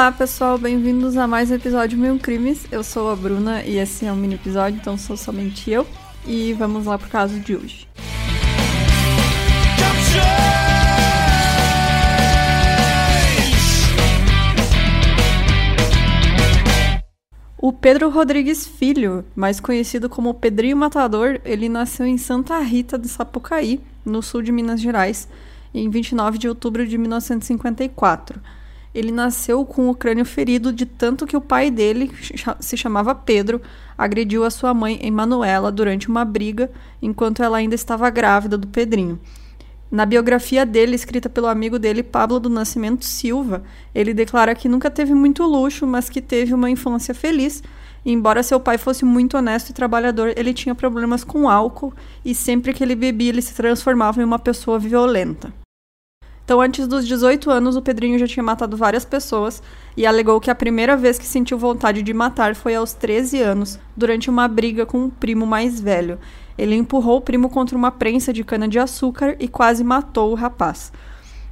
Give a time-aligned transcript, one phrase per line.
[0.00, 2.66] Olá pessoal, bem-vindos a mais um episódio Mil Crimes.
[2.72, 5.86] Eu sou a Bruna e esse é um mini episódio, então sou somente eu.
[6.26, 7.86] E vamos lá pro caso de hoje.
[17.58, 23.06] O Pedro Rodrigues Filho, mais conhecido como Pedrinho Matador, ele nasceu em Santa Rita do
[23.06, 25.28] Sapucaí, no sul de Minas Gerais,
[25.74, 28.40] em 29 de outubro de 1954.
[28.94, 32.10] Ele nasceu com o crânio ferido de tanto que o pai dele,
[32.58, 33.60] se chamava Pedro,
[33.96, 39.20] agrediu a sua mãe, Emanuela, durante uma briga, enquanto ela ainda estava grávida do Pedrinho.
[39.90, 44.88] Na biografia dele, escrita pelo amigo dele, Pablo do Nascimento Silva, ele declara que nunca
[44.88, 47.62] teve muito luxo, mas que teve uma infância feliz.
[48.06, 51.92] Embora seu pai fosse muito honesto e trabalhador, ele tinha problemas com álcool
[52.24, 55.52] e sempre que ele bebia, ele se transformava em uma pessoa violenta.
[56.50, 59.62] Então, antes dos 18 anos, o Pedrinho já tinha matado várias pessoas
[59.96, 63.78] e alegou que a primeira vez que sentiu vontade de matar foi aos 13 anos,
[63.96, 66.18] durante uma briga com um primo mais velho.
[66.58, 70.92] Ele empurrou o primo contra uma prensa de cana-de-açúcar e quase matou o rapaz.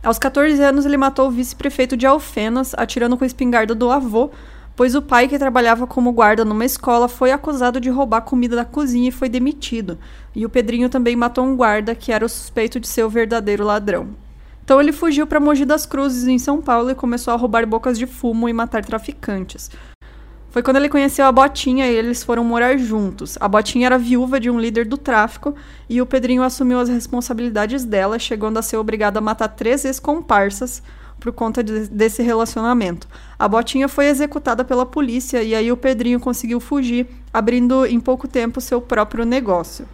[0.00, 4.30] Aos 14 anos, ele matou o vice-prefeito de Alfenas, atirando com a espingarda do avô,
[4.76, 8.64] pois o pai, que trabalhava como guarda numa escola, foi acusado de roubar comida da
[8.64, 9.98] cozinha e foi demitido.
[10.36, 13.64] E o Pedrinho também matou um guarda, que era o suspeito de ser o verdadeiro
[13.64, 14.22] ladrão.
[14.64, 17.98] Então ele fugiu para Mogi das Cruzes, em São Paulo, e começou a roubar bocas
[17.98, 19.70] de fumo e matar traficantes.
[20.48, 23.36] Foi quando ele conheceu a Botinha e eles foram morar juntos.
[23.40, 25.54] A Botinha era viúva de um líder do tráfico
[25.86, 30.82] e o Pedrinho assumiu as responsabilidades dela, chegando a ser obrigado a matar três ex-comparsas
[31.20, 33.06] por conta de, desse relacionamento.
[33.38, 38.26] A Botinha foi executada pela polícia e aí o Pedrinho conseguiu fugir, abrindo em pouco
[38.26, 39.86] tempo seu próprio negócio.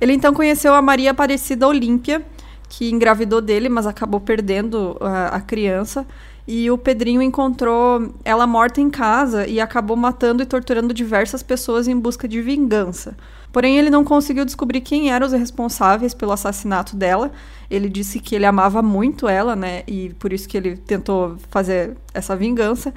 [0.00, 2.24] Ele então conheceu a Maria Aparecida Olímpia,
[2.70, 6.06] que engravidou dele, mas acabou perdendo a, a criança.
[6.46, 11.86] E o Pedrinho encontrou ela morta em casa e acabou matando e torturando diversas pessoas
[11.86, 13.16] em busca de vingança.
[13.52, 17.32] Porém, ele não conseguiu descobrir quem eram os responsáveis pelo assassinato dela.
[17.68, 19.82] Ele disse que ele amava muito ela, né?
[19.86, 22.94] E por isso que ele tentou fazer essa vingança.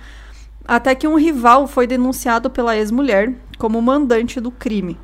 [0.66, 4.97] Até que um rival foi denunciado pela ex-mulher como mandante do crime.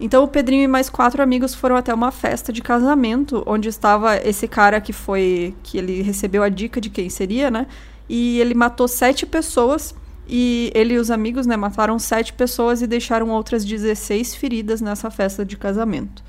[0.00, 4.16] Então o Pedrinho e mais quatro amigos foram até uma festa de casamento, onde estava
[4.16, 5.54] esse cara que foi.
[5.62, 7.66] que ele recebeu a dica de quem seria, né?
[8.08, 9.94] E ele matou sete pessoas.
[10.30, 15.10] E ele e os amigos, né, mataram sete pessoas e deixaram outras 16 feridas nessa
[15.10, 16.22] festa de casamento.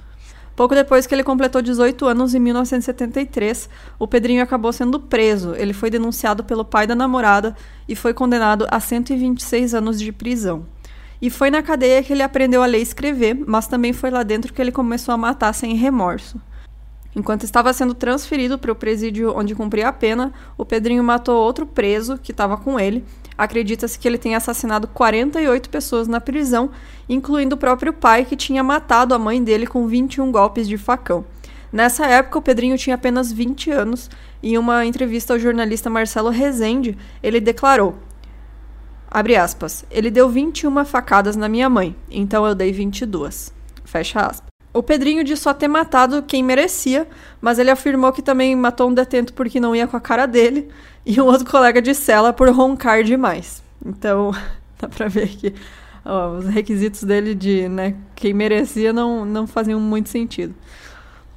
[0.56, 5.54] Pouco depois que ele completou 18 anos, em 1973, o Pedrinho acabou sendo preso.
[5.56, 7.56] Ele foi denunciado pelo pai da namorada
[7.88, 10.66] e foi condenado a 126 anos de prisão.
[11.22, 14.24] E foi na cadeia que ele aprendeu a ler e escrever, mas também foi lá
[14.24, 16.40] dentro que ele começou a matar sem remorso.
[17.16, 21.66] Enquanto estava sendo transferido para o presídio onde cumpria a pena, o Pedrinho matou outro
[21.66, 23.04] preso que estava com ele.
[23.38, 26.70] Acredita-se que ele tenha assassinado 48 pessoas na prisão,
[27.08, 31.26] incluindo o próprio pai, que tinha matado a mãe dele com 21 golpes de facão.
[31.72, 34.10] Nessa época, o Pedrinho tinha apenas 20 anos.
[34.42, 37.96] Em uma entrevista ao jornalista Marcelo Rezende, ele declarou:
[39.10, 39.84] Abre aspas.
[39.90, 43.52] Ele deu 21 facadas na minha mãe, então eu dei 22.
[43.84, 44.50] Fecha aspas.
[44.72, 47.08] O Pedrinho disse só ter matado quem merecia,
[47.42, 50.70] mas ele afirmou que também matou um detento porque não ia com a cara dele
[51.04, 53.64] e um outro colega de cela por roncar demais.
[53.84, 54.32] Então,
[54.80, 55.56] dá pra ver que
[56.06, 60.54] ó, os requisitos dele de né, quem merecia não, não faziam muito sentido.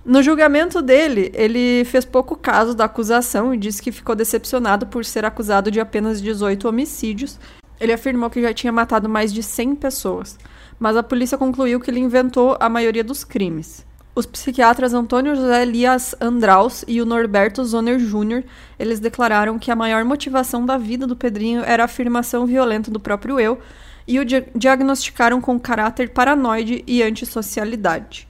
[0.05, 5.05] No julgamento dele, ele fez pouco caso da acusação e disse que ficou decepcionado por
[5.05, 7.39] ser acusado de apenas 18 homicídios
[7.83, 10.39] ele afirmou que já tinha matado mais de 100 pessoas,
[10.79, 13.85] mas a polícia concluiu que ele inventou a maioria dos crimes.
[14.15, 18.45] Os psiquiatras Antônio José Elias Andraus e o Norberto Zoner Jr.,
[18.79, 23.01] eles declararam que a maior motivação da vida do Pedrinho era a afirmação violenta do
[23.01, 23.59] próprio eu
[24.07, 28.29] e o di diagnosticaram com caráter paranoide e antissocialidade.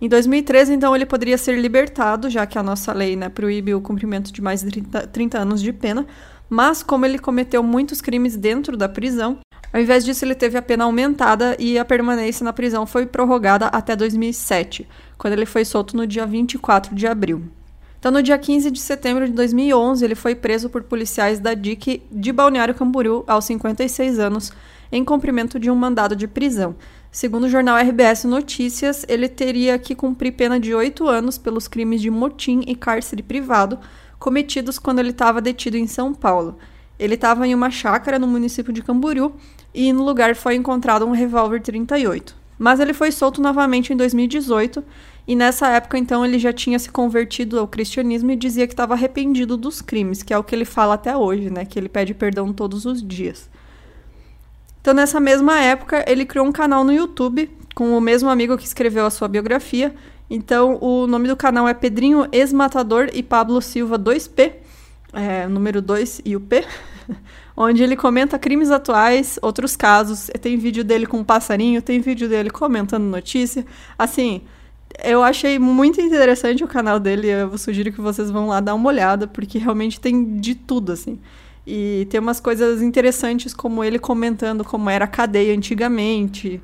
[0.00, 3.80] Em 2013, então, ele poderia ser libertado, já que a nossa lei né, proíbe o
[3.80, 6.06] cumprimento de mais de 30, 30 anos de pena,
[6.50, 9.38] mas como ele cometeu muitos crimes dentro da prisão,
[9.72, 13.66] ao invés disso ele teve a pena aumentada e a permanência na prisão foi prorrogada
[13.68, 17.44] até 2007, quando ele foi solto no dia 24 de abril.
[18.00, 22.02] Então, no dia 15 de setembro de 2011, ele foi preso por policiais da DIC
[22.10, 24.52] de Balneário Camboriú aos 56 anos,
[24.90, 26.74] em cumprimento de um mandado de prisão.
[27.12, 32.00] Segundo o jornal RBS Notícias, ele teria que cumprir pena de oito anos pelos crimes
[32.00, 33.78] de motim e cárcere privado,
[34.20, 36.58] cometidos quando ele estava detido em São Paulo.
[36.98, 39.32] Ele estava em uma chácara no município de Camboriú
[39.74, 42.36] e no lugar foi encontrado um revólver 38.
[42.58, 44.84] Mas ele foi solto novamente em 2018
[45.26, 48.94] E nessa época, então, ele já tinha se convertido ao cristianismo e dizia que estava
[48.94, 51.64] arrependido dos crimes, que é o que ele fala até hoje, né?
[51.64, 53.48] Que ele pede perdão todos os dias.
[54.80, 58.66] Então, nessa mesma época, ele criou um canal no YouTube com o mesmo amigo que
[58.66, 59.94] escreveu a sua biografia.
[60.30, 64.52] Então, o nome do canal é Pedrinho Ex-Matador e Pablo Silva 2P,
[65.12, 66.64] é, número 2 e o P,
[67.56, 70.30] onde ele comenta crimes atuais, outros casos.
[70.40, 73.66] Tem vídeo dele com um passarinho, tem vídeo dele comentando notícia.
[73.98, 74.42] Assim,
[75.02, 77.26] eu achei muito interessante o canal dele.
[77.26, 81.18] Eu sugiro que vocês vão lá dar uma olhada, porque realmente tem de tudo, assim.
[81.66, 86.62] E tem umas coisas interessantes, como ele comentando como era a cadeia antigamente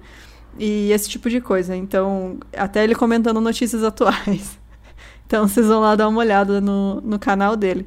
[0.59, 1.75] e esse tipo de coisa.
[1.75, 4.59] Então, até ele comentando notícias atuais.
[5.29, 7.85] Então, vocês vão lá dar uma olhada no, no canal dele.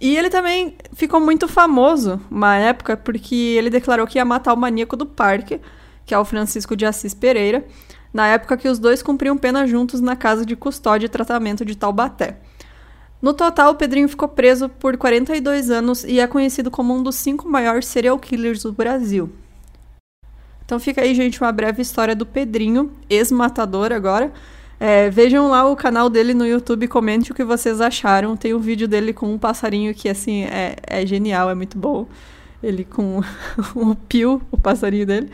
[0.00, 4.56] E ele também ficou muito famoso uma época porque ele declarou que ia matar o
[4.56, 5.60] maníaco do parque,
[6.06, 7.66] que é o Francisco de Assis Pereira
[8.14, 11.76] na época que os dois cumpriam pena juntos na casa de custódia e tratamento de
[11.76, 12.38] Taubaté.
[13.20, 17.16] No total, o Pedrinho ficou preso por 42 anos e é conhecido como um dos
[17.16, 19.32] cinco maiores serial killers do Brasil.
[20.64, 24.32] Então fica aí, gente, uma breve história do Pedrinho, ex-matador agora.
[24.80, 28.36] É, vejam lá o canal dele no YouTube, comente o que vocês acharam.
[28.36, 32.06] Tem um vídeo dele com um passarinho que, assim, é, é genial, é muito bom.
[32.62, 33.20] Ele com
[33.74, 35.30] o Pio, o passarinho dele.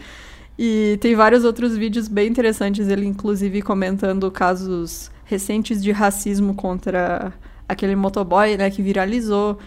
[0.58, 7.32] E tem vários outros vídeos bem interessantes, ele inclusive comentando casos recentes de racismo contra
[7.66, 9.58] aquele motoboy, né, que viralizou.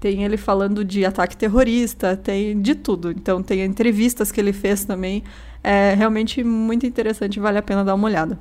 [0.00, 3.10] Tem ele falando de ataque terrorista, tem de tudo.
[3.10, 5.22] Então tem entrevistas que ele fez também.
[5.62, 8.38] É realmente muito interessante, vale a pena dar uma olhada.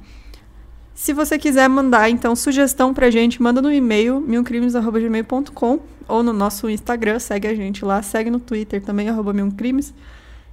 [1.00, 5.80] Se você quiser mandar, então, sugestão pra gente, manda no e-mail, milcrimes.gmail.com
[6.10, 9.94] ou no nosso Instagram, segue a gente lá, segue no Twitter também, arroba milcrimes.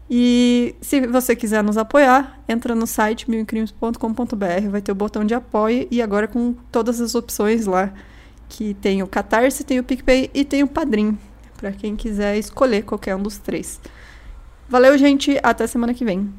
[0.09, 5.35] E se você quiser nos apoiar, entra no site milcrimes.com.br, vai ter o botão de
[5.35, 7.93] apoio e agora com todas as opções lá,
[8.49, 11.19] que tem o Catarse, tem o PicPay e tem o Padrim,
[11.57, 13.81] para quem quiser escolher qualquer um dos três.
[14.69, 16.33] Valeu, gente, até semana que vem.